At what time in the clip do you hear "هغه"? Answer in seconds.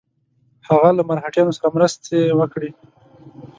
0.69-0.89